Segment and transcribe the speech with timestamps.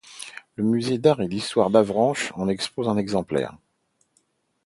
[0.55, 3.55] Le musée d'art et d'histoire d'Avranches en expose un exemplaire.